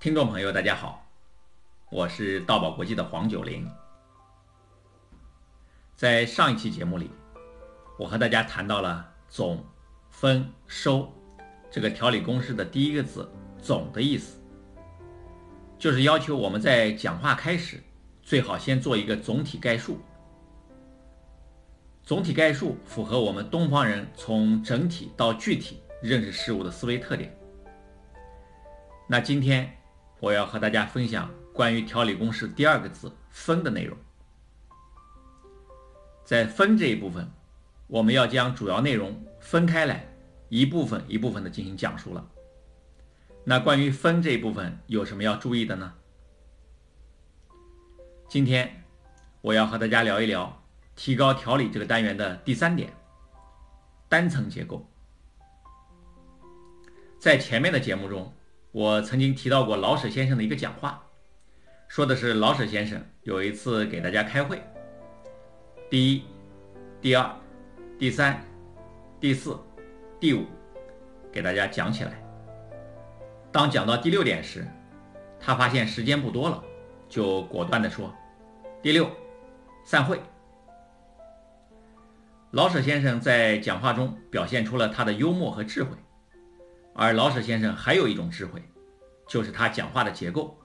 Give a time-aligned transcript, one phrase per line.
[0.00, 1.06] 听众朋友，大家好，
[1.90, 3.70] 我是道宝国际的黄九龄。
[5.94, 7.10] 在上一期节目里，
[7.98, 9.62] 我和大家谈到了总、
[10.08, 11.12] 分、收
[11.70, 13.30] 这个条理公式的第一个字
[13.60, 14.40] “总”的意思，
[15.78, 17.78] 就是要求我们在讲话开始
[18.22, 20.00] 最好先做一个总体概述。
[22.02, 27.38] 总体概述符合我们东方人从整体到具体认识事物的思维特点。
[29.06, 29.70] 那今天。
[30.20, 33.96] 我要和大家分享关于条理公式第二个字“分”的内容。
[36.24, 37.30] 在“分”这一部分，
[37.86, 40.06] 我们要将主要内容分开来，
[40.50, 42.28] 一部分一部分的进行讲述了。
[43.44, 45.94] 那关于“分”这一部分有什么要注意的呢？
[48.28, 48.84] 今天
[49.40, 50.62] 我要和大家聊一聊
[50.94, 52.92] 提高条理这个单元的第三点——
[54.06, 54.86] 单层结构。
[57.18, 58.30] 在前面的节目中。
[58.72, 61.04] 我曾经提到过老舍先生的一个讲话，
[61.88, 64.62] 说的是老舍先生有一次给大家开会，
[65.90, 66.22] 第一、
[67.00, 67.34] 第二、
[67.98, 68.40] 第三、
[69.18, 69.58] 第四、
[70.20, 70.46] 第五，
[71.32, 72.22] 给大家讲起来。
[73.50, 74.64] 当讲到第六点时，
[75.40, 76.62] 他发现时间不多了，
[77.08, 78.14] 就果断地说
[78.80, 79.10] ：“第六，
[79.84, 80.20] 散会。”
[82.52, 85.90] 老舍先生在讲话中表现出了他的幽默和智慧。
[86.94, 88.62] 而老舍先生还有一种智慧，
[89.26, 90.58] 就是他讲话的结构，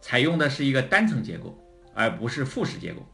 [0.00, 1.58] 采用的是一个单层结构，
[1.94, 3.04] 而不是复式结构，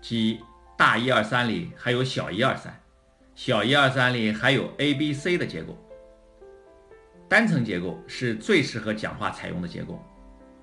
[0.00, 0.40] 即
[0.76, 2.80] 大一二三里还有小一二三，
[3.34, 5.76] 小一二三里还有 A B C 的结构。
[7.28, 10.02] 单层结构是最适合讲话采用的结构，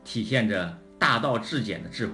[0.04, 2.14] 体现着大道至简的智慧。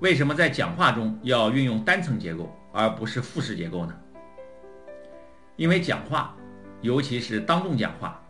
[0.00, 3.98] 为什么在讲话中要运用单层结构而不是复式结构呢？
[5.58, 6.36] 因为讲话，
[6.82, 8.22] 尤其是当众讲话，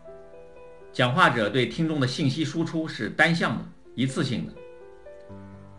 [0.91, 3.63] 讲话者对听众的信息输出是单向的、
[3.93, 4.53] 一次性的。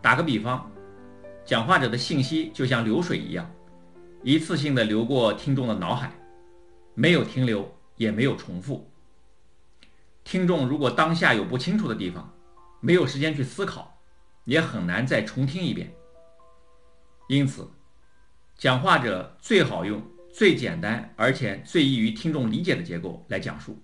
[0.01, 0.71] 打个比方，
[1.43, 3.51] 讲话者的信息就像流水一样，
[4.23, 6.09] 一次性的流过听众的脑海，
[6.95, 8.89] 没有停留，也没有重复。
[10.23, 12.33] 听众如果当下有不清楚的地方，
[12.79, 13.99] 没有时间去思考，
[14.45, 15.93] 也很难再重听一遍。
[17.27, 17.69] 因此，
[18.57, 20.01] 讲话者最好用。
[20.33, 23.77] 最简单而且最易于听众理解的结构来讲述，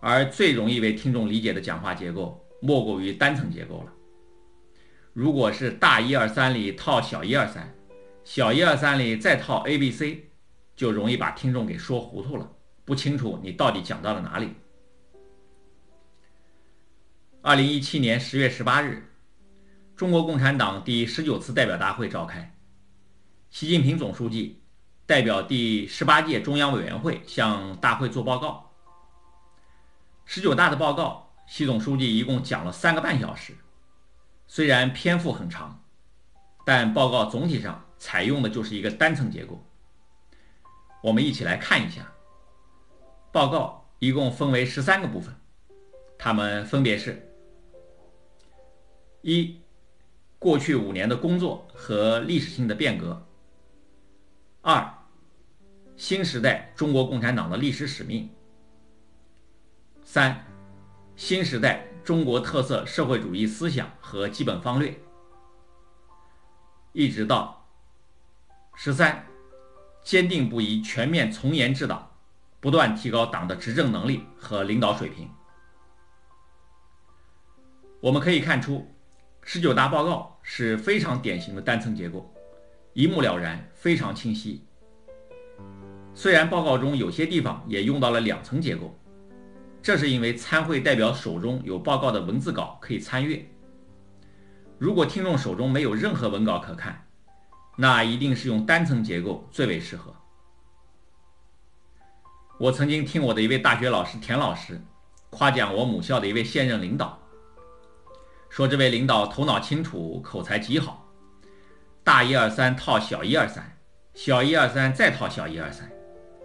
[0.00, 3.92] 而最容易为听众理解的讲话结构莫过于单层结构了。
[5.14, 7.74] 如果是大一二三里套小一二三，
[8.24, 10.28] 小一二三里再套 A B C，
[10.76, 12.48] 就容易把听众给说糊涂了，
[12.84, 14.50] 不清楚你到底讲到了哪里。
[17.40, 19.02] 二零一七年十月十八日，
[19.96, 22.54] 中国共产党第十九次代表大会召开，
[23.48, 24.60] 习近平总书记。
[25.06, 28.72] 代表第十八届中央委员会向大会做报告。
[30.24, 33.56] 十九大的报告，习总书记一共讲了三个半小时，
[34.48, 35.80] 虽然篇幅很长，
[36.64, 39.64] 但报告总体上采用的就是一个单层结构。
[41.04, 42.12] 我们一起来看一下，
[43.30, 45.32] 报告一共分为十三个部分，
[46.18, 47.32] 它们分别是：
[49.22, 49.60] 一、
[50.40, 53.24] 过去五年的工作和历史性的变革；
[54.62, 54.95] 二、
[56.08, 58.30] 新时代中国共产党的历史使命。
[60.04, 60.46] 三、
[61.16, 64.96] 新时代中国特色社会主义思想和基本方略。
[66.92, 67.68] 一直到
[68.76, 69.26] 十三，
[70.04, 72.08] 坚定不移全面从严治党，
[72.60, 75.28] 不断提高党的执政能力和领导水平。
[77.98, 78.88] 我们可以看出，
[79.42, 82.32] 十九大报告是非常典型的单层结构，
[82.92, 84.62] 一目了然，非常清晰。
[86.18, 88.98] 虽然报告中有些地方也用到了两层结构，
[89.82, 93.46] 这是因为参会代表手中有报告的文字稿可以参阅。
[94.78, 97.06] 如果听众手中没有任何文稿可看，
[97.76, 100.10] 那一定是用单层结构最为适合。
[102.58, 104.80] 我曾经听我的一位大学老师田老师
[105.28, 107.18] 夸奖我母校的一位现任领导，
[108.48, 111.06] 说这位领导头脑清楚，口才极好，
[112.02, 113.78] 大一二三套小一二三，
[114.14, 115.86] 小一二三再套小一二三。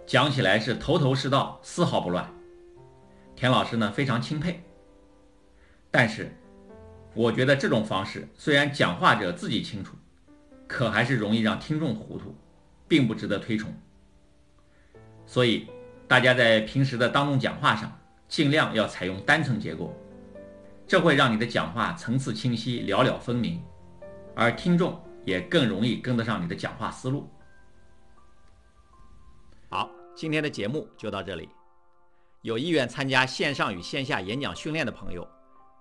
[0.06, 2.28] 讲起来是头头是道，丝毫不乱。
[3.36, 4.60] 田老师呢非常钦佩，
[5.90, 6.30] 但是
[7.14, 9.96] 我觉得这种方式虽然讲话者自己清楚，
[10.66, 12.34] 可还是容易让听众糊涂，
[12.86, 13.72] 并不值得推崇。
[15.24, 15.68] 所以
[16.06, 17.90] 大家在平时的当众讲话上，
[18.28, 19.94] 尽量要采用单层结构，
[20.86, 23.62] 这会让你的讲话层次清晰、了了分明，
[24.34, 27.28] 而听众也更容易跟得上你的讲话思路。
[30.14, 31.48] 今天的节目就到这里。
[32.42, 35.26] 有意愿参加线上与线下演讲训练的朋友，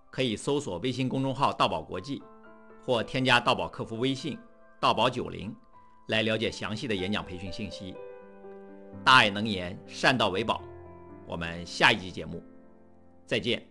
[0.10, 2.22] 可以搜索微信公众号“道宝国际”，
[2.86, 4.38] 或添加道宝客服微信
[4.80, 5.56] “道宝九零”，
[6.10, 7.96] 来了解详细的演讲培训信息。
[9.04, 10.62] 大爱能言，善道为宝。
[11.26, 12.44] 我们下一集节目
[13.26, 13.71] 再见。